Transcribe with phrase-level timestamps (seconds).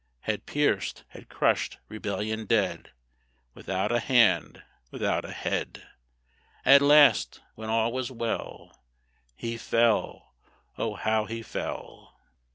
[0.21, 2.89] _"Had pierced, had crushed Rebellion dead,
[3.53, 5.87] Without a hand, without a head,
[6.65, 8.83] At last, when all was well,
[9.35, 10.33] He fell,
[10.75, 12.17] O how he fell!